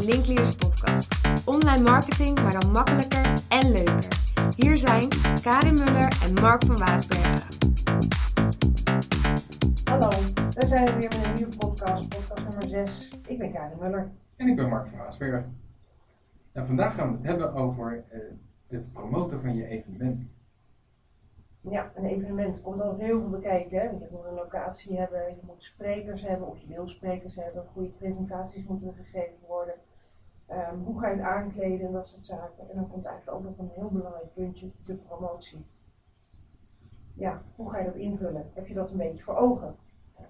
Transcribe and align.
de 0.00 0.06
Linkleaders 0.06 0.56
podcast. 0.56 1.28
Online 1.44 1.82
marketing, 1.82 2.42
maar 2.42 2.60
dan 2.60 2.72
makkelijker 2.72 3.32
en 3.48 3.72
leuker. 3.72 4.08
Hier 4.56 4.78
zijn 4.78 5.08
Karin 5.42 5.74
Muller 5.74 6.18
en 6.22 6.32
Mark 6.42 6.64
van 6.64 6.76
Waasbergen. 6.76 7.56
Hallo, 9.84 10.08
we 10.54 10.66
zijn 10.66 10.84
weer 10.84 11.08
met 11.08 11.26
een 11.26 11.34
nieuwe 11.34 11.56
podcast, 11.56 12.08
podcast 12.08 12.48
nummer 12.48 12.68
6. 12.68 13.08
Ik 13.26 13.38
ben 13.38 13.52
Karin 13.52 13.78
Muller. 13.80 14.10
En 14.36 14.48
ik 14.48 14.56
ben 14.56 14.68
Mark 14.68 14.86
van 14.88 14.98
Waasberg. 14.98 15.44
Nou, 16.52 16.66
vandaag 16.66 16.94
gaan 16.94 17.10
we 17.10 17.16
het 17.16 17.26
hebben 17.26 17.54
over 17.54 18.04
uh, 18.12 18.20
het 18.68 18.92
promoten 18.92 19.40
van 19.40 19.54
je 19.54 19.66
evenement. 19.66 20.38
Ja, 21.70 21.92
een 21.94 22.04
evenement 22.04 22.62
komt 22.62 22.80
altijd 22.80 23.00
heel 23.00 23.20
veel 23.20 23.30
bekijken. 23.30 23.78
Hè? 23.78 23.84
Je 23.84 24.08
moet 24.10 24.24
een 24.24 24.34
locatie 24.34 24.98
hebben, 24.98 25.20
je 25.20 25.42
moet 25.46 25.62
sprekers 25.62 26.22
hebben 26.22 26.48
of 26.48 26.58
je 26.58 26.66
wil 26.66 26.88
sprekers 26.88 27.36
hebben. 27.36 27.66
Goede 27.72 27.88
presentaties 27.88 28.66
moeten 28.66 28.94
gegeven 28.94 29.46
worden. 29.46 29.74
Um, 30.50 30.84
hoe 30.84 31.00
ga 31.00 31.08
je 31.08 31.16
het 31.16 31.24
aankleden 31.24 31.86
en 31.86 31.92
dat 31.92 32.06
soort 32.06 32.26
zaken. 32.26 32.68
En 32.68 32.76
dan 32.76 32.88
komt 32.88 33.04
eigenlijk 33.04 33.36
ook 33.36 33.44
nog 33.44 33.58
een 33.58 33.70
heel 33.74 33.90
belangrijk 33.90 34.34
puntje, 34.34 34.70
de 34.84 34.94
promotie. 34.94 35.66
Ja, 37.14 37.42
hoe 37.56 37.70
ga 37.70 37.78
je 37.78 37.84
dat 37.84 37.94
invullen? 37.94 38.50
Heb 38.54 38.66
je 38.66 38.74
dat 38.74 38.90
een 38.90 38.96
beetje 38.96 39.22
voor 39.22 39.36
ogen? 39.36 39.76
Uh, 40.18 40.26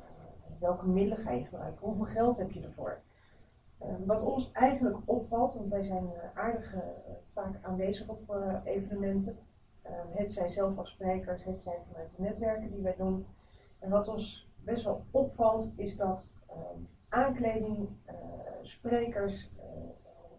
welke 0.59 0.87
middelen 0.87 1.18
ga 1.18 1.30
je 1.30 1.45
gebruiken? 1.45 1.87
Hoeveel 1.87 2.04
geld 2.04 2.37
heb 2.37 2.51
je 2.51 2.62
ervoor? 2.62 3.01
Uh, 3.82 3.88
wat 4.06 4.23
ons 4.23 4.52
eigenlijk 4.52 4.96
opvalt, 5.04 5.54
want 5.54 5.68
wij 5.68 5.82
zijn 5.82 6.04
uh, 6.04 6.38
aardig 6.38 6.74
vaak 7.32 7.59
aanwezig 7.62 8.09
op 8.09 8.37
evenementen. 8.64 9.38
Ehm, 9.84 10.06
het 10.11 10.33
zijn 10.33 10.51
zelf 10.51 10.79
als 10.79 10.91
sprekers, 10.91 11.45
het 11.45 11.62
zijn 11.62 11.77
vanuit 11.91 12.16
de 12.16 12.23
netwerken 12.23 12.70
die 12.70 12.83
wij 12.83 12.95
doen. 12.97 13.27
En 13.79 13.91
wat 13.91 14.09
ons 14.09 14.48
best 14.57 14.84
wel 14.84 15.05
opvalt 15.10 15.73
is 15.77 15.97
dat 15.97 16.33
ehm, 16.48 16.79
aankleding, 17.09 17.88
uh, 18.07 18.15
sprekers, 18.62 19.51
uh, 19.57 19.63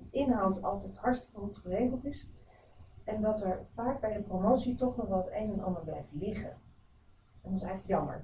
inhoud 0.09 0.63
altijd 0.63 0.97
hartstikke 0.97 1.39
goed 1.39 1.57
geregeld 1.57 2.05
is. 2.05 2.27
En 3.03 3.21
dat 3.21 3.43
er 3.43 3.59
vaak 3.73 3.99
bij 4.01 4.13
de 4.13 4.21
promotie 4.21 4.75
toch 4.75 4.97
nog 4.97 5.09
het 5.09 5.33
een 5.33 5.51
en 5.51 5.63
ander 5.63 5.83
blijft 5.83 6.11
liggen. 6.11 6.51
En 7.41 7.51
dat 7.51 7.53
is 7.53 7.61
eigenlijk 7.61 7.87
jammer. 7.87 8.23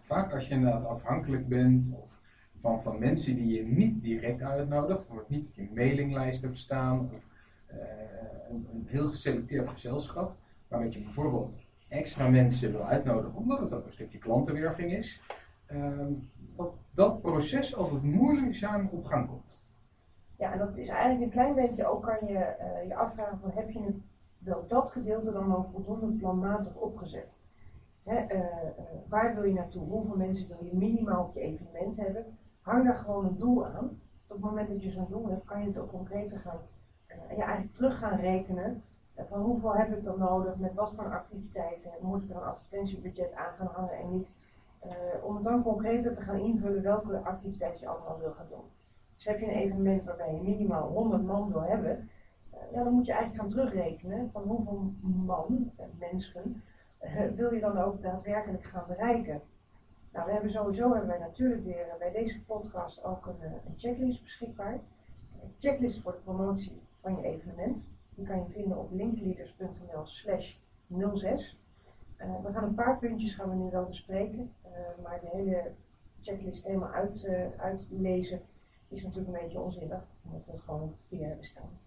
Vaak 0.00 0.32
als 0.32 0.48
je 0.48 0.54
inderdaad 0.54 0.86
afhankelijk 0.86 1.48
bent 1.48 1.90
of 1.92 2.20
van, 2.60 2.82
van 2.82 2.98
mensen 2.98 3.34
die 3.34 3.54
je 3.54 3.66
niet 3.66 4.02
direct 4.02 4.42
uitnodigt, 4.42 5.08
of 5.08 5.28
niet 5.28 5.46
op 5.46 5.54
je 5.54 5.70
mailinglijst 5.74 6.42
hebt 6.42 6.56
staan, 6.56 7.00
of 7.00 7.26
uh, 7.70 7.76
een, 8.50 8.84
heel 8.86 9.08
geselecteerd 9.08 9.68
gezelschap, 9.68 10.36
waarmee 10.68 10.92
je 10.92 11.00
bijvoorbeeld 11.00 11.56
extra 11.88 12.28
mensen 12.28 12.72
wil 12.72 12.82
uitnodigen, 12.82 13.34
omdat 13.34 13.60
het 13.60 13.72
ook 13.74 13.84
een 13.84 13.92
stukje 13.92 14.18
klantenwerving 14.18 14.92
is, 14.92 15.22
uh, 15.72 16.06
dat 16.56 16.74
dat 16.90 17.20
proces 17.20 17.76
altijd 17.76 18.02
moeizaam 18.02 18.88
op 18.92 19.04
gang 19.04 19.28
komt. 19.28 19.62
Ja, 20.36 20.52
en 20.52 20.58
dat 20.58 20.76
is 20.76 20.88
eigenlijk 20.88 21.22
een 21.22 21.30
klein 21.30 21.54
beetje 21.54 21.86
ook 21.86 22.02
kan 22.02 22.26
je 22.26 22.56
uh, 22.60 22.88
je 22.88 22.94
afvragen 22.94 23.38
van 23.38 23.50
heb 23.54 23.70
je 23.70 23.80
nu 23.80 24.02
wel 24.38 24.64
dat 24.66 24.90
gedeelte 24.90 25.32
dan 25.32 25.52
al 25.52 25.68
voldoende 25.72 26.16
planmatig 26.16 26.74
opgezet? 26.74 27.38
Hè, 28.02 28.34
uh, 28.34 28.44
waar 29.08 29.34
wil 29.34 29.44
je 29.44 29.54
naartoe? 29.54 29.88
Hoeveel 29.88 30.16
mensen 30.16 30.48
wil 30.48 30.64
je 30.64 30.76
minimaal 30.76 31.24
op 31.24 31.34
je 31.34 31.40
evenement 31.40 31.96
hebben? 31.96 32.38
Hang 32.60 32.84
daar 32.84 32.96
gewoon 32.96 33.24
een 33.24 33.38
doel 33.38 33.66
aan. 33.66 34.00
Op 34.26 34.36
het 34.36 34.40
moment 34.40 34.68
dat 34.68 34.82
je 34.82 34.90
zo'n 34.90 35.06
doel 35.08 35.28
hebt, 35.28 35.44
kan 35.44 35.60
je 35.60 35.66
het 35.66 35.78
ook 35.78 35.90
concreter 35.90 36.38
gaan 36.38 36.60
ja, 37.28 37.44
eigenlijk 37.44 37.72
terug 37.72 37.98
gaan 37.98 38.20
rekenen 38.20 38.82
van 39.26 39.40
hoeveel 39.40 39.74
heb 39.74 39.96
ik 39.96 40.04
dan 40.04 40.18
nodig, 40.18 40.56
met 40.56 40.74
wat 40.74 40.92
voor 40.92 41.12
activiteiten, 41.12 41.90
moet 42.00 42.22
ik 42.22 42.30
er 42.30 42.36
een 42.36 42.42
advertentiebudget 42.42 43.32
aan 43.34 43.52
gaan 43.56 43.66
hangen 43.66 43.98
en 43.98 44.10
niet. 44.10 44.32
Uh, 44.86 45.24
om 45.24 45.34
het 45.34 45.44
dan 45.44 45.62
concreter 45.62 46.14
te 46.14 46.20
gaan 46.20 46.38
invullen 46.38 46.82
welke 46.82 47.18
activiteiten 47.18 47.80
je 47.80 47.88
allemaal 47.88 48.18
wil 48.18 48.32
gaan 48.32 48.46
doen. 48.48 48.64
Dus 49.14 49.24
heb 49.24 49.40
je 49.40 49.46
een 49.46 49.58
evenement 49.58 50.04
waarbij 50.04 50.34
je 50.34 50.42
minimaal 50.42 50.88
100 50.88 51.24
man 51.24 51.52
wil 51.52 51.62
hebben, 51.62 52.08
uh, 52.54 52.58
ja, 52.72 52.84
dan 52.84 52.92
moet 52.92 53.06
je 53.06 53.12
eigenlijk 53.12 53.40
gaan 53.40 53.50
terugrekenen 53.50 54.30
van 54.30 54.42
hoeveel 54.42 54.92
man, 55.02 55.72
mensen, 55.98 56.62
wil 57.34 57.54
je 57.54 57.60
dan 57.60 57.78
ook 57.78 58.02
daadwerkelijk 58.02 58.64
gaan 58.64 58.84
bereiken. 58.86 59.40
Nou, 60.12 60.26
we 60.26 60.32
hebben 60.32 60.50
sowieso 60.50 60.90
hebben 60.90 61.08
wij 61.08 61.18
natuurlijk 61.18 61.64
weer 61.64 61.86
bij 61.98 62.10
deze 62.10 62.44
podcast 62.44 63.04
ook 63.04 63.26
een, 63.26 63.42
een 63.42 63.74
checklist 63.76 64.22
beschikbaar. 64.22 64.72
Een 65.42 65.54
checklist 65.58 66.00
voor 66.02 66.12
de 66.12 66.18
promotie 66.18 66.80
van 67.00 67.16
je 67.16 67.22
evenement. 67.22 67.88
Die 68.14 68.26
kan 68.26 68.38
je 68.38 68.48
vinden 68.48 68.78
op 68.78 68.92
linkleaders.nl 68.92 70.06
slash 70.06 70.56
06. 71.14 71.58
Uh, 72.18 72.44
we 72.44 72.52
gaan 72.52 72.64
een 72.64 72.74
paar 72.74 72.98
puntjes 72.98 73.34
gaan 73.34 73.48
we 73.48 73.54
nu 73.54 73.70
wel 73.70 73.86
bespreken, 73.86 74.52
uh, 74.66 75.02
maar 75.02 75.20
de 75.20 75.28
hele 75.32 75.72
checklist 76.20 76.64
helemaal 76.64 76.90
uit, 76.90 77.24
uh, 77.24 77.46
uitlezen 77.56 78.40
is 78.88 79.02
natuurlijk 79.02 79.36
een 79.36 79.42
beetje 79.42 79.60
onzinnig, 79.60 80.02
omdat 80.24 80.46
we 80.46 80.52
het 80.52 80.60
gewoon 80.60 80.96
papier 80.96 81.26
hebben 81.26 81.44
staan. 81.44 81.78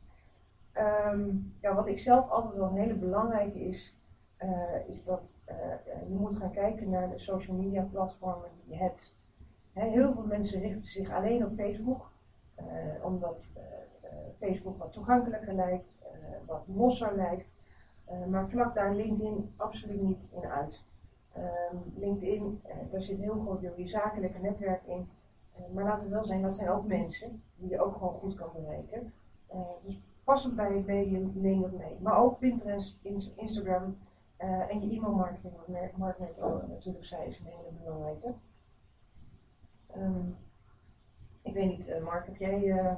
Um, 1.14 1.54
ja, 1.62 1.76
wat 1.76 1.88
ik 1.88 2.00
zelf 2.00 2.30
altijd 2.30 2.54
wel 2.54 2.68
een 2.68 2.78
hele 2.78 2.96
belangrijke 2.96 3.60
is, 3.60 3.96
is 4.88 5.04
dat 5.04 5.38
je 6.08 6.16
moet 6.16 6.36
gaan 6.36 6.52
kijken 6.52 6.90
naar 6.90 7.10
de 7.10 7.20
social 7.20 7.58
media 7.58 7.82
platformen 7.82 8.50
die 8.54 8.74
je 8.74 8.82
hebt. 8.82 9.14
He, 9.74 9.90
heel 9.90 10.14
veel 10.14 10.26
mensen 10.26 10.62
richten 10.62 10.90
zich 10.90 11.12
alleen 11.12 11.46
op 11.46 11.56
Facebook, 11.56 12.12
omdat 13.02 13.50
Facebook 14.40 14.78
wat 14.78 14.92
toegankelijker 14.92 15.54
lijkt, 15.54 16.00
wat 16.46 16.64
losser 16.68 17.16
lijkt. 17.16 17.52
Uh, 18.12 18.26
maar 18.26 18.50
vlak 18.50 18.74
daar 18.74 18.96
LinkedIn 18.96 19.54
absoluut 19.56 20.02
niet 20.02 20.28
in 20.32 20.46
uit. 20.46 20.84
Um, 21.38 21.94
LinkedIn, 21.96 22.62
daar 22.92 23.02
zit 23.02 23.18
heel 23.18 23.40
groot 23.40 23.62
deel 23.62 23.74
je 23.78 23.88
zakelijke 23.88 24.40
netwerk 24.40 24.84
in. 24.86 25.10
Maar 25.74 25.84
laten 25.84 26.08
we 26.08 26.14
wel 26.14 26.26
zijn, 26.26 26.42
dat 26.42 26.56
zijn 26.56 26.70
ook 26.70 26.88
mensen 26.88 27.44
die 27.56 27.70
je 27.70 27.82
ook 27.82 27.94
gewoon 27.94 28.14
goed 28.14 28.34
kan 28.36 28.50
bereiken. 28.56 29.14
dus 29.84 30.02
passend 30.24 30.56
bij 30.56 30.74
het 30.74 30.86
medium, 30.86 31.32
neem 31.34 31.62
dat 31.62 31.72
mee. 31.72 31.98
Maar 32.00 32.18
ook 32.18 32.40
Pinterest, 32.40 33.00
Instagram 33.36 33.98
en 34.38 34.82
je 34.82 34.96
e-mailmarketing, 34.96 35.54
wat 35.56 35.98
Mark 35.98 36.20
net 36.20 36.42
al 36.42 36.64
natuurlijk 36.68 37.06
zei, 37.06 37.28
is 37.28 37.40
een 37.40 37.46
hele 37.46 37.72
belangrijke. 37.84 38.34
Um, 39.98 40.38
ik 41.42 41.54
weet 41.54 41.78
niet, 41.78 42.02
Mark, 42.04 42.26
heb 42.26 42.36
jij... 42.36 42.98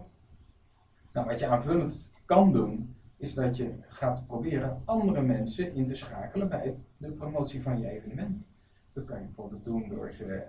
Nou, 1.13 1.27
wat 1.27 1.39
je 1.39 1.47
aanvullend 1.47 2.11
kan 2.25 2.51
doen, 2.51 2.95
is 3.17 3.33
dat 3.33 3.57
je 3.57 3.73
gaat 3.87 4.27
proberen 4.27 4.81
andere 4.85 5.21
mensen 5.21 5.73
in 5.73 5.85
te 5.85 5.95
schakelen 5.95 6.49
bij 6.49 6.77
de 6.97 7.11
promotie 7.11 7.61
van 7.61 7.79
je 7.79 7.89
evenement. 7.89 8.45
Dat 8.93 9.05
kan 9.05 9.19
je 9.19 9.25
bijvoorbeeld 9.25 9.65
doen 9.65 9.89
door 9.89 10.11
ze 10.11 10.25
uh, 10.25 10.39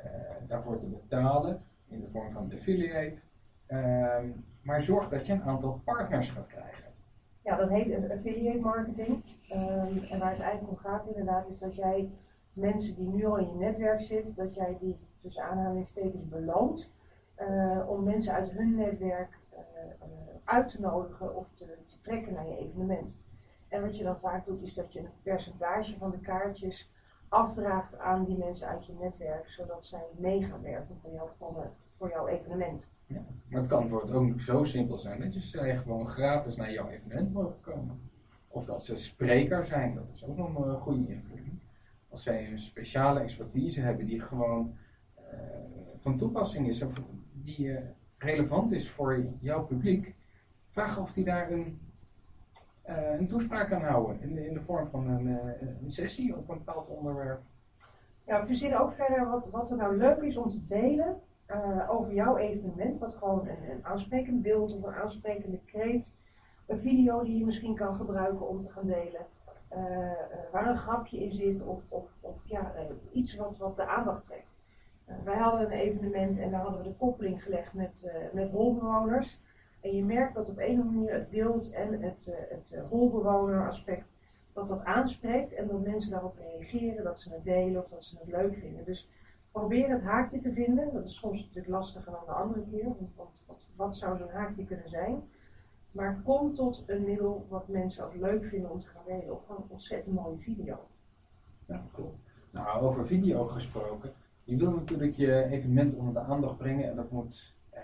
daarvoor 0.48 0.78
te 0.78 0.86
betalen 0.86 1.62
in 1.88 2.00
de 2.00 2.08
vorm 2.12 2.30
van 2.30 2.52
affiliate. 2.52 3.20
Uh, 3.68 4.18
maar 4.62 4.82
zorg 4.82 5.08
dat 5.08 5.26
je 5.26 5.32
een 5.32 5.42
aantal 5.42 5.80
partners 5.84 6.30
gaat 6.30 6.46
krijgen. 6.46 6.84
Ja, 7.42 7.56
dat 7.56 7.68
heet 7.68 8.10
affiliate 8.10 8.58
marketing. 8.60 9.22
Um, 9.52 10.02
en 10.10 10.18
waar 10.18 10.30
het 10.30 10.40
eigenlijk 10.40 10.70
om 10.70 10.76
gaat 10.76 11.06
inderdaad 11.06 11.48
is 11.48 11.58
dat 11.58 11.74
jij 11.74 12.10
mensen 12.52 12.94
die 12.94 13.08
nu 13.08 13.24
al 13.24 13.38
in 13.38 13.46
je 13.46 13.54
netwerk 13.54 14.00
zitten, 14.00 14.36
dat 14.36 14.54
jij 14.54 14.76
die 14.80 14.96
tussen 15.22 15.42
aanhalingstekens 15.42 16.28
beloont 16.28 16.92
uh, 17.38 17.90
om 17.90 18.04
mensen 18.04 18.32
uit 18.32 18.50
hun 18.50 18.74
netwerk 18.74 19.38
uit 20.44 20.68
te 20.68 20.80
nodigen 20.80 21.36
of 21.36 21.50
te, 21.54 21.76
trekken 22.00 22.32
naar 22.32 22.46
je 22.46 22.58
evenement. 22.58 23.16
En 23.68 23.82
wat 23.82 23.96
je 23.96 24.04
dan 24.04 24.18
vaak 24.18 24.46
doet, 24.46 24.62
is 24.62 24.74
dat 24.74 24.92
je 24.92 24.98
een 24.98 25.08
percentage 25.22 25.98
van 25.98 26.10
de 26.10 26.18
kaartjes 26.18 26.92
afdraagt 27.28 27.98
aan 27.98 28.24
die 28.24 28.38
mensen 28.38 28.68
uit 28.68 28.86
je 28.86 28.92
netwerk, 29.00 29.48
zodat 29.48 29.84
zij 29.84 30.04
mee 30.16 30.42
gaan 30.42 30.62
werven 30.62 30.96
voor, 31.02 31.12
jou, 31.12 31.28
voor 31.90 32.08
jouw 32.08 32.26
evenement. 32.26 32.92
Ja, 33.06 33.24
maar 33.48 33.60
het 33.60 33.68
kan 33.68 33.80
bijvoorbeeld 33.80 34.12
ook 34.12 34.40
zo 34.40 34.64
simpel 34.64 34.98
zijn 34.98 35.20
dat 35.20 35.34
je 35.34 35.40
zij 35.40 35.76
gewoon 35.76 36.08
gratis 36.08 36.56
naar 36.56 36.72
jouw 36.72 36.88
evenement 36.88 37.32
mogen 37.32 37.60
komen. 37.60 38.10
Of 38.48 38.64
dat 38.64 38.84
ze 38.84 38.96
spreker 38.96 39.66
zijn, 39.66 39.94
dat 39.94 40.10
is 40.10 40.26
ook 40.26 40.36
nog 40.36 40.66
een 40.66 40.80
goede 40.80 41.12
invulling. 41.12 41.62
Als 42.08 42.22
zij 42.22 42.50
een 42.50 42.58
speciale 42.58 43.20
expertise 43.20 43.80
hebben 43.80 44.06
die 44.06 44.20
gewoon 44.20 44.76
van 46.04 46.18
toepassing 46.18 46.68
is, 46.68 46.82
of 46.82 46.92
die 47.32 47.66
uh, 47.66 47.78
relevant 48.24 48.72
is 48.72 48.90
voor 48.90 49.24
jouw 49.40 49.64
publiek, 49.64 50.14
vraag 50.70 51.00
of 51.00 51.12
die 51.12 51.24
daar 51.24 51.50
een, 51.50 51.80
uh, 52.88 53.18
een 53.18 53.28
toespraak 53.28 53.68
kan 53.68 53.82
houden 53.82 54.20
in 54.20 54.34
de, 54.34 54.46
in 54.46 54.54
de 54.54 54.60
vorm 54.60 54.88
van 54.88 55.08
een, 55.08 55.26
uh, 55.26 55.60
een, 55.82 55.90
sessie 55.90 56.36
op 56.36 56.48
een 56.48 56.58
bepaald 56.58 56.88
onderwerp. 56.88 57.40
Ja, 58.24 58.40
we 58.40 58.46
verzinnen 58.46 58.80
ook 58.80 58.92
verder 58.92 59.28
wat, 59.28 59.50
wat 59.50 59.70
er 59.70 59.76
nou 59.76 59.96
leuk 59.96 60.22
is 60.22 60.36
om 60.36 60.48
te 60.48 60.64
delen 60.64 61.20
uh, 61.50 61.90
over 61.90 62.14
jouw 62.14 62.36
evenement. 62.36 62.98
Wat 62.98 63.14
gewoon 63.14 63.48
een, 63.48 63.70
een 63.70 63.84
aansprekend 63.84 64.42
beeld 64.42 64.72
of 64.72 64.82
een 64.82 64.94
aansprekende 64.94 65.60
kreet. 65.64 66.10
Een 66.66 66.78
video 66.78 67.22
die 67.22 67.38
je 67.38 67.44
misschien 67.44 67.74
kan 67.74 67.96
gebruiken 67.96 68.48
om 68.48 68.60
te 68.60 68.70
gaan 68.70 68.86
delen. 68.86 69.26
waar 70.52 70.68
een 70.68 70.76
grapje 70.76 71.24
in 71.24 71.32
zit 71.32 71.62
of, 71.62 71.82
of, 71.88 72.16
of 72.20 72.48
ja, 72.48 72.72
iets 73.12 73.36
wat, 73.36 73.56
wat 73.56 73.76
de 73.76 73.86
aandacht 73.86 74.24
trekt. 74.24 74.53
Wij 75.24 75.36
hadden 75.36 75.60
een 75.60 75.78
evenement 75.78 76.38
en 76.38 76.50
daar 76.50 76.60
hadden 76.60 76.82
we 76.82 76.88
de 76.88 76.94
koppeling 76.94 77.42
gelegd 77.42 77.74
met, 77.74 78.12
met 78.32 78.50
holbewoners. 78.50 79.40
En 79.84 79.96
je 79.96 80.04
merkt 80.04 80.34
dat 80.34 80.48
op 80.48 80.58
een 80.58 80.80
of 80.80 80.86
andere 80.86 80.94
manier 80.94 81.12
het 81.12 81.30
beeld 81.30 81.70
en 81.70 82.02
het, 82.02 82.26
uh, 82.30 82.34
het 82.48 82.72
uh, 82.74 82.88
holbewoner 82.88 83.66
aspect, 83.66 84.12
dat 84.52 84.68
dat 84.68 84.84
aanspreekt 84.84 85.52
en 85.52 85.66
dat 85.66 85.84
mensen 85.84 86.10
daarop 86.10 86.36
reageren, 86.38 87.04
dat 87.04 87.20
ze 87.20 87.32
het 87.32 87.44
delen 87.44 87.82
of 87.82 87.88
dat 87.88 88.04
ze 88.04 88.18
het 88.18 88.28
leuk 88.28 88.56
vinden. 88.56 88.84
Dus 88.84 89.08
probeer 89.52 89.88
het 89.88 90.02
haakje 90.02 90.38
te 90.38 90.52
vinden. 90.52 90.92
Dat 90.92 91.04
is 91.04 91.18
soms 91.18 91.40
natuurlijk 91.40 91.68
lastiger 91.68 92.12
dan 92.12 92.22
de 92.26 92.32
andere 92.32 92.64
keer. 92.70 92.84
Want 92.84 93.12
wat, 93.46 93.66
wat, 93.76 93.96
zou 93.96 94.16
zo'n 94.16 94.28
haakje 94.28 94.64
kunnen 94.64 94.88
zijn? 94.88 95.22
Maar 95.90 96.20
kom 96.24 96.54
tot 96.54 96.82
een 96.86 97.04
middel 97.04 97.46
wat 97.48 97.68
mensen 97.68 98.04
ook 98.04 98.14
leuk 98.14 98.44
vinden 98.44 98.70
om 98.70 98.80
te 98.80 98.86
gaan 98.86 99.04
delen. 99.06 99.32
Of 99.32 99.46
gewoon 99.46 99.62
een 99.62 99.70
ontzettend 99.70 100.14
mooie 100.14 100.38
video. 100.38 100.78
Ja, 101.66 101.82
klopt. 101.92 102.18
Nou, 102.50 102.82
over 102.82 103.06
video 103.06 103.46
gesproken. 103.46 104.12
Je 104.44 104.56
wil 104.56 104.70
natuurlijk 104.70 105.14
je 105.14 105.44
evenement 105.44 105.94
onder 105.94 106.12
de 106.12 106.20
aandacht 106.20 106.56
brengen 106.56 106.88
en 106.90 106.96
dat 106.96 107.10
moet, 107.10 107.54
eh, 107.70 107.80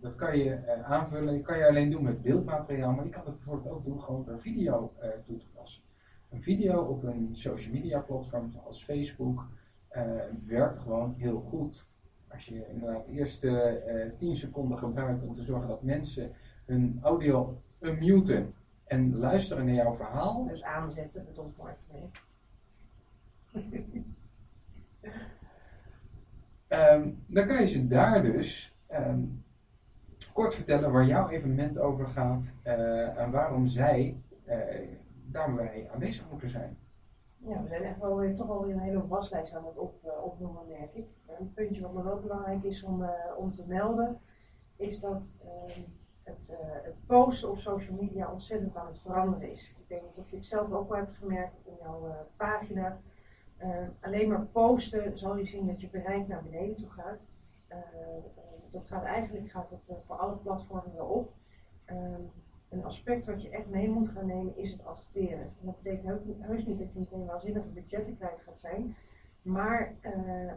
dat 0.00 0.14
kan 0.14 0.38
je 0.38 0.54
eh, 0.54 0.90
aanvullen. 0.90 1.34
Dat 1.34 1.42
kan 1.42 1.58
je 1.58 1.68
alleen 1.68 1.90
doen 1.90 2.02
met 2.02 2.22
beeldmateriaal, 2.22 2.92
maar 2.92 3.04
je 3.04 3.10
kan 3.10 3.24
het 3.24 3.36
bijvoorbeeld 3.36 3.74
ook 3.74 3.84
doen 3.84 4.00
gewoon 4.00 4.24
door 4.24 4.40
video 4.40 4.92
eh, 4.98 5.08
toe 5.24 5.36
te 5.38 5.46
passen. 5.54 5.82
Een 6.30 6.42
video 6.42 6.82
op 6.82 7.02
een 7.02 7.28
social 7.32 7.72
media 7.72 8.00
platform 8.00 8.50
zoals 8.50 8.84
Facebook 8.84 9.46
eh, 9.88 10.02
werkt 10.46 10.78
gewoon 10.78 11.12
heel 11.12 11.40
goed. 11.40 11.86
Als 12.28 12.46
je 12.46 12.68
inderdaad 12.68 13.06
de 13.06 13.12
eerste 13.12 13.48
eh 13.48 14.10
10 14.18 14.36
seconden 14.36 14.78
gebruikt 14.78 15.22
om 15.22 15.34
te 15.34 15.42
zorgen 15.42 15.68
dat 15.68 15.82
mensen 15.82 16.32
hun 16.64 16.98
audio 17.02 17.62
unmuten 17.80 18.54
en 18.84 19.16
luisteren 19.16 19.66
naar 19.66 19.74
jouw 19.74 19.94
verhaal, 19.94 20.46
Dus 20.46 20.62
aanzetten, 20.62 21.24
bedoelt 21.24 21.56
Mark 21.56 21.78
mee. 21.92 22.10
Ehm, 26.74 27.08
dan 27.26 27.46
kan 27.46 27.60
je 27.60 27.66
ze 27.66 27.86
daar 27.86 28.22
dus 28.22 28.76
ehm, 28.86 29.22
kort 30.32 30.54
vertellen 30.54 30.92
waar 30.92 31.04
jouw 31.04 31.28
evenement 31.28 31.78
over 31.78 32.06
gaat 32.06 32.54
eh, 32.62 33.18
en 33.18 33.30
waarom 33.30 33.66
zij 33.66 34.22
uh, 34.46 34.54
daarbij 35.26 35.88
aanwezig 35.92 36.30
moeten 36.30 36.50
zijn. 36.50 36.78
Ja, 37.36 37.62
we 37.62 37.68
zijn 37.68 37.82
echt 37.82 37.98
wel 37.98 38.16
weer, 38.16 38.34
toch 38.34 38.46
wel 38.46 38.64
weer 38.64 38.74
een 38.74 38.80
hele 38.80 39.06
waslijst 39.06 39.54
aan 39.54 39.66
het 39.66 39.78
op, 39.78 40.04
uh, 40.04 40.24
opnoemen, 40.24 40.62
merk 40.68 40.94
ik. 40.94 41.06
Een 41.38 41.52
puntje 41.54 41.82
wat 41.82 41.92
me 41.92 42.02
wel 42.02 42.20
belangrijk 42.20 42.62
is 42.62 42.82
om, 42.82 43.10
om 43.36 43.52
te 43.52 43.64
melden, 43.66 44.20
is 44.76 45.00
dat 45.00 45.32
uh, 45.44 45.74
het, 46.22 46.56
het, 46.82 46.94
posten 47.06 47.50
op 47.50 47.58
social 47.58 47.96
media 48.00 48.32
ontzettend 48.32 48.76
aan 48.76 48.86
het 48.86 49.00
veranderen 49.00 49.50
is. 49.50 49.74
Ik 49.86 50.02
niet 50.02 50.18
of 50.18 50.30
je 50.30 50.36
het 50.36 50.46
zelf 50.46 50.72
ook 50.72 50.88
wel 50.88 50.98
hebt 50.98 51.14
gemerkt 51.14 51.60
in 51.64 51.74
jouw 51.80 52.26
pagina. 52.36 52.98
Alleen 54.00 54.28
maar 54.28 54.46
posten 54.46 55.18
zal 55.18 55.36
je 55.36 55.44
zien 55.44 55.66
dat 55.66 55.80
je 55.80 55.88
bereik 55.88 56.28
naar 56.28 56.42
beneden 56.42 56.76
toe 56.76 56.90
gaat. 56.90 57.26
dat 58.70 58.86
gaat 58.86 59.04
eigenlijk 59.04 59.50
gaat 59.50 59.70
dat, 59.70 60.00
voor 60.06 60.16
alle 60.16 60.36
platformen 60.36 60.94
wel 60.94 61.06
op. 61.06 61.32
Ehm, 61.84 62.20
een 62.68 62.84
aspect 62.84 63.24
wat 63.24 63.42
je 63.42 63.50
echt 63.50 63.68
mee 63.68 63.88
moet 63.88 64.08
gaan 64.08 64.26
nemen 64.26 64.56
is 64.56 64.70
het 64.70 64.84
adverteren. 64.84 65.40
En 65.40 65.66
dat 65.66 65.76
betekent 65.76 66.22
heus 66.40 66.66
niet 66.66 66.78
dat 66.78 66.92
je 66.92 66.98
meteen 66.98 67.26
waanzinnige 67.26 67.68
budgetten 67.68 68.16
kwijt 68.16 68.40
gaat 68.40 68.58
zijn. 68.58 68.96
Maar 69.42 69.94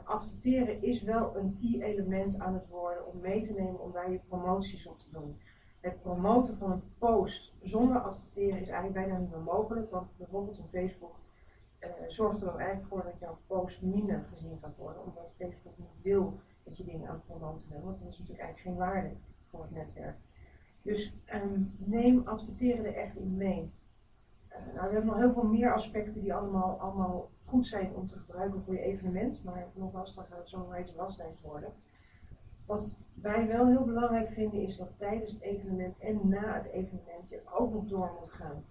adverteren 0.03 0.81
is 0.81 1.01
wel 1.01 1.35
een 1.35 1.57
key 1.61 1.81
element 1.81 2.39
aan 2.39 2.53
het 2.53 2.67
worden 2.67 3.07
om 3.07 3.19
mee 3.19 3.41
te 3.41 3.53
nemen 3.53 3.79
om 3.79 3.91
daar 3.91 4.11
je 4.11 4.19
promoties 4.27 4.88
op 4.88 4.99
te 4.99 5.11
doen. 5.11 5.38
Het 5.79 6.01
promoten 6.01 6.55
van 6.55 6.71
een 6.71 6.83
post 6.97 7.55
zonder 7.61 7.99
adverteren 7.99 8.59
is 8.59 8.69
eigenlijk 8.69 8.94
bijna 8.94 9.17
niet 9.17 9.31
meer 9.31 9.39
mogelijk. 9.39 9.91
Want 9.91 10.17
bijvoorbeeld 10.17 10.57
een 10.57 10.67
Facebook 10.71 11.15
uh, 11.79 11.89
zorgt 12.07 12.39
er 12.39 12.45
dan 12.45 12.59
eigenlijk 12.59 12.88
voor 12.88 13.03
dat 13.03 13.19
jouw 13.19 13.38
post 13.47 13.81
minder 13.81 14.25
gezien 14.33 14.57
gaat 14.62 14.77
worden. 14.77 15.03
Omdat 15.03 15.33
Facebook 15.38 15.77
niet 15.77 16.01
wil 16.01 16.39
dat 16.63 16.77
je 16.77 16.83
dingen 16.83 17.07
aan 17.07 17.15
het 17.15 17.25
promoten 17.25 17.69
bent. 17.69 17.83
Want 17.83 18.00
dat 18.00 18.07
is 18.07 18.19
natuurlijk 18.19 18.45
eigenlijk 18.45 18.77
geen 18.77 18.88
waarde 18.88 19.15
voor 19.50 19.62
het 19.62 19.71
netwerk. 19.71 20.18
Dus 20.81 21.13
um, 21.33 21.75
neem 21.77 22.21
adverteren 22.25 22.85
er 22.85 22.95
echt 22.95 23.15
in 23.15 23.38
mee. 23.38 23.71
Uh, 24.50 24.56
nou, 24.75 24.88
we 24.88 24.94
hebben 24.94 25.06
nog 25.06 25.18
heel 25.18 25.33
veel 25.33 25.47
meer 25.47 25.74
aspecten 25.74 26.21
die 26.21 26.33
allemaal, 26.33 26.79
allemaal 26.79 27.29
goed 27.45 27.68
zijn 27.68 27.95
om 27.95 28.07
te 28.07 28.18
gebruiken 28.18 28.62
voor 28.62 28.73
je 28.73 28.80
evenement. 28.80 29.44
Maar 29.44 29.68
nogmaals, 29.73 30.15
dan 30.15 30.25
gaat 30.25 30.38
het 30.38 30.50
zo 30.50 30.71
een 30.71 30.95
waslijst 30.95 31.41
worden. 31.41 31.73
Wat 32.65 32.89
wij 33.13 33.47
wel 33.47 33.68
heel 33.68 33.85
belangrijk 33.85 34.30
vinden 34.30 34.62
is 34.62 34.77
dat 34.77 34.97
tijdens 34.97 35.31
het 35.33 35.41
evenement 35.41 36.00
en 36.00 36.19
na 36.23 36.53
het 36.53 36.65
evenement 36.65 37.30
je 37.30 37.41
ook 37.57 37.73
nog 37.73 37.88
door 37.88 38.12
moet 38.19 38.31
gaan. 38.31 38.63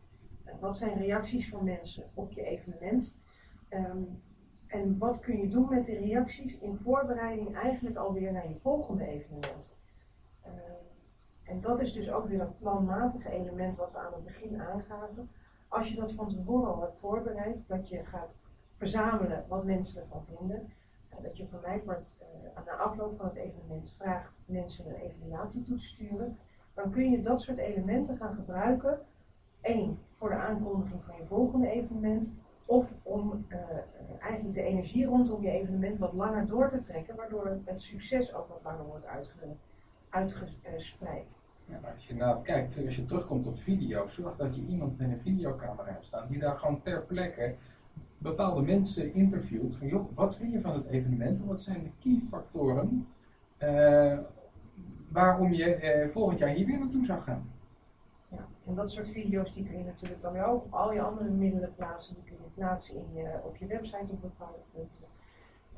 Wat 0.61 0.77
zijn 0.77 0.99
reacties 0.99 1.49
van 1.49 1.65
mensen 1.65 2.05
op 2.15 2.33
je 2.33 2.43
evenement? 2.43 3.17
Um, 3.71 4.23
en 4.67 4.99
wat 4.99 5.21
kun 5.21 5.37
je 5.37 5.49
doen 5.49 5.69
met 5.69 5.87
die 5.87 5.99
reacties 5.99 6.59
in 6.59 6.77
voorbereiding 6.77 7.57
eigenlijk 7.57 7.97
alweer 7.97 8.33
naar 8.33 8.49
je 8.49 8.57
volgende 8.57 9.07
evenement? 9.07 9.77
Uh, 10.47 10.53
en 11.43 11.61
dat 11.61 11.81
is 11.81 11.93
dus 11.93 12.11
ook 12.11 12.27
weer 12.27 12.41
een 12.41 12.57
planmatige 12.57 13.31
element 13.31 13.77
wat 13.77 13.93
we 13.93 13.99
aan 13.99 14.13
het 14.13 14.25
begin 14.25 14.61
aangaven. 14.61 15.31
Als 15.69 15.89
je 15.89 15.97
dat 15.97 16.13
van 16.13 16.29
tevoren 16.29 16.75
al 16.75 16.81
hebt 16.81 16.99
voorbereid, 16.99 17.69
dat 17.69 17.89
je 17.89 18.05
gaat 18.05 18.37
verzamelen 18.73 19.45
wat 19.49 19.65
mensen 19.65 20.03
ervan 20.03 20.25
vinden. 20.37 20.73
Dat 21.23 21.37
je 21.37 21.47
van 21.47 21.61
mij 21.61 21.83
wordt 21.85 22.17
uh, 22.21 22.65
na 22.67 22.73
afloop 22.73 23.17
van 23.17 23.27
het 23.27 23.37
evenement 23.37 23.95
vraagt 23.99 24.35
mensen 24.47 24.87
een 24.87 24.95
evaluatie 24.95 25.63
toe 25.63 25.77
te 25.77 25.85
sturen. 25.85 26.39
Dan 26.75 26.91
kun 26.91 27.11
je 27.11 27.23
dat 27.23 27.43
soort 27.43 27.59
elementen 27.59 28.17
gaan 28.17 28.35
gebruiken. 28.35 29.01
Eén, 29.63 29.99
voor 30.11 30.29
de 30.29 30.35
aankondiging 30.35 31.05
van 31.05 31.17
je 31.17 31.25
volgende 31.27 31.71
evenement. 31.71 32.31
Of 32.65 32.93
om 33.03 33.47
uh, 33.49 33.59
eigenlijk 34.21 34.55
de 34.55 34.63
energie 34.63 35.07
rondom 35.07 35.43
je 35.43 35.51
evenement 35.51 35.99
wat 35.99 36.13
langer 36.13 36.47
door 36.47 36.71
te 36.71 36.81
trekken, 36.81 37.17
waardoor 37.17 37.59
het 37.65 37.83
succes 37.83 38.35
ook 38.35 38.49
wat 38.49 38.61
langer 38.63 38.85
wordt 38.85 39.07
uitgevoerd 39.07 39.59
uitgespreid. 40.11 41.35
Als 41.95 42.07
je 42.07 42.13
inderdaad 42.13 42.43
kijkt, 42.43 42.85
als 42.87 42.97
je 42.97 43.05
terugkomt 43.05 43.47
op 43.47 43.59
video, 43.59 44.09
zorg 44.09 44.37
dat 44.37 44.57
je 44.57 44.65
iemand 44.65 44.99
met 44.99 45.11
een 45.11 45.21
videocamera 45.21 45.91
hebt 45.91 46.05
staan 46.05 46.27
die 46.29 46.39
daar 46.39 46.59
gewoon 46.59 46.81
ter 46.81 47.03
plekke 47.03 47.55
bepaalde 48.19 48.63
mensen 48.63 49.15
interviewt. 49.15 49.77
Van 49.77 49.87
joh, 49.87 50.09
wat 50.15 50.37
vind 50.37 50.53
je 50.53 50.61
van 50.61 50.75
het 50.75 50.87
evenement? 50.87 51.45
Wat 51.45 51.61
zijn 51.61 51.83
de 51.83 51.91
key 52.01 52.21
factoren 52.29 53.07
waarom 55.09 55.53
je 55.53 56.09
volgend 56.13 56.39
jaar 56.39 56.49
hier 56.49 56.67
weer 56.67 56.79
naartoe 56.79 57.05
zou 57.05 57.21
gaan? 57.21 57.51
Ja, 58.37 58.47
en 58.67 58.75
dat 58.75 58.91
soort 58.91 59.09
video's 59.09 59.55
die 59.55 59.65
kun 59.65 59.79
je 59.79 59.85
natuurlijk 59.85 60.23
dan 60.23 60.39
ook 60.41 60.65
op 60.65 60.75
al 60.75 60.93
je 60.93 61.03
andere 61.03 61.31
middelen 61.31 61.75
plaatsen. 61.75 62.15
Die 62.15 62.25
kun 62.25 62.37
je 62.45 62.51
plaatsen 62.55 62.97
in 62.97 63.15
je, 63.15 63.41
op 63.45 63.57
je 63.57 63.67
website 63.67 64.13
op 64.13 64.21
bepaalde 64.21 64.59
punten. 64.73 65.07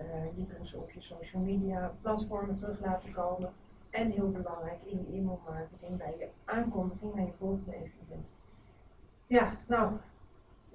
Uh, 0.01 0.05
je 0.37 0.47
kunt 0.47 0.69
ze 0.69 0.77
op 0.77 0.91
je 0.91 1.01
social 1.01 1.43
media 1.43 1.95
platformen 2.01 2.57
terug 2.57 2.81
laten 2.81 3.13
komen. 3.13 3.53
En 3.91 4.11
heel 4.11 4.31
belangrijk 4.31 4.79
in 4.85 4.99
je 4.99 5.19
e-mail 5.19 5.41
marketing 5.49 5.97
bij 5.97 6.15
je 6.19 6.29
aankondiging 6.45 7.15
naar 7.15 7.25
je 7.25 7.33
volgende 7.39 7.75
evenement. 7.75 8.31
Ja, 9.27 9.57
nou. 9.67 9.93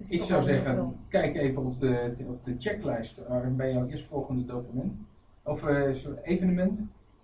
Ik 0.09 0.21
zou 0.21 0.44
zeggen, 0.44 1.00
kijk 1.07 1.35
even 1.35 1.65
op 1.65 1.80
de, 1.80 2.25
op 2.27 2.44
de 2.44 2.56
checklist 2.57 3.19
uh, 3.19 3.47
bij 3.47 3.74
jouw 3.74 3.88
eerstvolgende 3.88 4.45
document. 4.45 4.94
Of 5.44 5.63
uh, 5.63 5.97
evenement. 6.21 6.83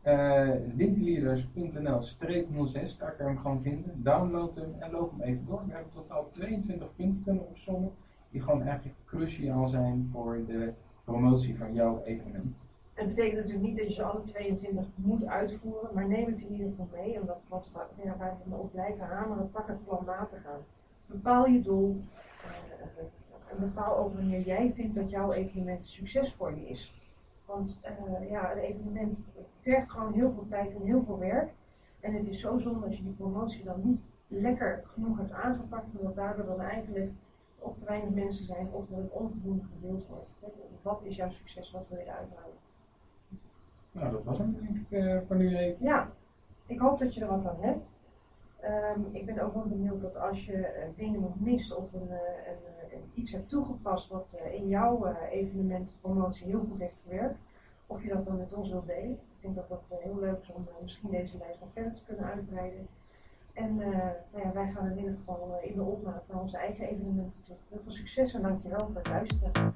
Uh, 0.09 0.50
windleaders.nl-06, 0.75 2.97
daar 2.97 3.16
kan 3.16 3.25
je 3.25 3.31
hem 3.31 3.37
gewoon 3.37 3.61
vinden. 3.61 4.04
Download 4.04 4.56
hem 4.56 4.75
en 4.80 4.92
loop 4.92 5.11
hem 5.11 5.21
even 5.21 5.45
door. 5.45 5.63
We 5.68 5.73
hebben 5.73 5.92
totaal 5.92 6.30
22 6.30 6.95
punten 6.95 7.23
kunnen 7.23 7.47
opzommen. 7.47 7.92
Die 8.31 8.42
gewoon 8.42 8.61
eigenlijk 8.61 8.95
cruciaal 9.06 9.68
zijn 9.68 10.09
voor 10.11 10.45
de 10.47 10.73
promotie 11.04 11.57
van 11.57 11.73
jouw 11.73 12.01
evenement. 12.04 12.56
Het 12.94 13.07
betekent 13.07 13.35
natuurlijk 13.35 13.63
niet 13.63 13.78
dat 13.78 13.95
je 13.95 14.04
alle 14.04 14.23
22 14.23 14.85
moet 14.95 15.25
uitvoeren, 15.25 15.89
maar 15.94 16.07
neem 16.07 16.25
het 16.25 16.42
in 16.42 16.51
ieder 16.51 16.69
geval 16.69 16.89
mee. 16.92 17.21
Omdat 17.21 17.42
wat 17.47 17.71
ja, 18.04 18.18
waar 18.18 18.37
we 18.44 18.56
op 18.56 18.71
blijven 18.71 19.06
hameren, 19.06 19.51
pak 19.51 19.68
het 19.68 19.85
planmatig 19.85 20.45
aan. 20.45 20.61
Bepaal 21.06 21.45
je 21.45 21.61
doel 21.61 22.01
uh, 22.45 22.51
en 23.51 23.59
bepaal 23.59 23.97
ook 23.97 24.13
wanneer 24.13 24.42
jij 24.42 24.71
vindt 24.73 24.95
dat 24.95 25.09
jouw 25.09 25.31
evenement 25.31 25.87
succes 25.87 26.33
voor 26.33 26.56
je 26.56 26.69
is. 26.69 26.98
Want 27.49 27.79
uh, 27.83 28.29
ja, 28.29 28.51
een 28.51 28.57
evenement 28.57 29.23
vergt 29.57 29.89
gewoon 29.89 30.13
heel 30.13 30.31
veel 30.31 30.45
tijd 30.49 30.75
en 30.75 30.81
heel 30.81 31.03
veel 31.03 31.19
werk. 31.19 31.51
En 31.99 32.13
het 32.13 32.27
is 32.27 32.39
zo 32.39 32.57
zonde 32.57 32.85
als 32.85 32.97
je 32.97 33.03
die 33.03 33.13
promotie 33.13 33.63
dan 33.63 33.81
niet 33.83 34.01
lekker 34.27 34.83
genoeg 34.85 35.18
hebt 35.18 35.31
aangepakt, 35.31 35.97
omdat 35.97 36.15
daardoor 36.15 36.45
dan 36.45 36.61
eigenlijk 36.61 37.11
of 37.59 37.77
te 37.77 37.85
weinig 37.85 38.09
mensen 38.09 38.45
zijn 38.45 38.68
of 38.71 38.87
dat 38.87 38.97
het 38.97 39.11
onvoldoende 39.11 39.63
gedeeld 39.73 40.07
wordt. 40.07 40.29
Wat 40.81 41.01
is 41.03 41.15
jouw 41.15 41.29
succes? 41.29 41.71
Wat 41.71 41.85
wil 41.89 41.97
je 41.97 42.03
eruit 42.03 42.29
halen? 42.35 42.57
Nou, 43.91 44.11
dat 44.11 44.23
was 44.23 44.37
hem 44.37 44.57
denk 44.61 44.75
ik 44.75 44.91
uh, 44.91 45.19
voor 45.27 45.35
nu 45.35 45.57
even. 45.57 45.85
Ja, 45.85 46.11
ik 46.65 46.79
hoop 46.79 46.99
dat 46.99 47.13
je 47.13 47.21
er 47.21 47.27
wat 47.27 47.45
aan 47.45 47.61
hebt. 47.61 47.91
Um, 48.69 49.09
ik 49.11 49.26
ben 49.26 49.40
ook 49.40 49.54
wel 49.54 49.68
benieuwd 49.68 50.02
dat 50.02 50.18
als 50.18 50.45
je 50.45 50.57
uh, 50.57 50.66
dingen 50.95 51.21
nog 51.21 51.40
mist 51.40 51.76
of 51.76 51.94
een, 51.94 52.07
uh, 52.07 52.18
een, 52.47 52.97
een, 52.97 53.11
iets 53.14 53.31
hebt 53.31 53.49
toegepast 53.49 54.09
wat 54.09 54.40
in 54.52 54.68
jouw 54.68 55.16
evenement 55.31 55.97
promotie 56.02 56.47
heel 56.47 56.66
goed 56.69 56.80
heeft 56.80 57.02
gewerkt, 57.04 57.40
of 57.88 58.04
je 58.04 58.09
dat 58.09 58.26
dan 58.26 58.38
met 58.38 58.54
ons 58.54 58.69
wilt 58.69 58.88
delen. 58.88 59.11
Ik 59.11 59.42
denk 59.42 59.56
dat 59.56 59.69
dat 59.69 59.99
heel 59.99 60.19
leuk 60.19 60.42
is 60.42 60.52
om 60.52 60.68
misschien 60.81 61.09
deze 61.09 61.38
lijst 61.38 61.59
nog 61.59 61.71
verder 61.71 61.94
te 61.94 62.04
kunnen 62.04 62.26
uitbreiden. 62.26 62.88
En 63.54 63.76
nou 63.76 64.44
ja, 64.44 64.52
wij 64.54 64.71
gaan 64.76 64.92
in 64.92 64.97
ieder 64.97 65.14
geval 65.14 65.59
in 65.61 65.76
de 65.76 65.81
opmaat 65.81 66.23
naar 66.28 66.42
onze 66.42 66.57
eigen 66.57 66.90
evenementen 66.90 67.44
toe. 67.44 67.56
Heel 67.69 67.80
veel 67.80 67.92
succes 67.92 68.33
en 68.33 68.42
dankjewel 68.42 68.80
voor 68.80 68.95
het 68.95 69.07
luisteren. 69.07 69.73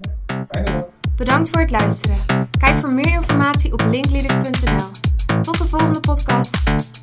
Bedankt 1.15 1.49
voor 1.49 1.61
het 1.61 1.71
luisteren. 1.71 2.17
Kijk 2.57 2.77
voor 2.77 2.91
meer 2.91 3.13
informatie 3.13 3.73
op 3.73 3.81
linkleaders.nl. 3.81 5.41
Tot 5.41 5.57
de 5.57 5.67
volgende 5.67 5.99
podcast. 5.99 7.02